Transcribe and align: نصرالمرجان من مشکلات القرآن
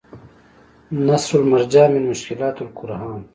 نصرالمرجان 1.05 1.91
من 1.91 2.03
مشکلات 2.09 2.61
القرآن 2.61 3.25